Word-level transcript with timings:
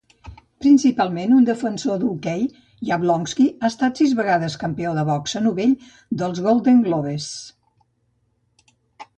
Principalment 0.63 1.33
un 1.39 1.43
defensor 1.49 1.99
d'hoquei, 2.03 2.47
Yablonski 2.89 3.47
ha 3.53 3.71
estat 3.73 4.03
sis 4.03 4.15
vegades 4.21 4.57
campió 4.65 4.95
de 5.01 5.05
boxa 5.11 5.43
novell 5.49 5.77
dels 6.23 6.43
Golden 6.49 6.81
Gloves. 6.89 7.29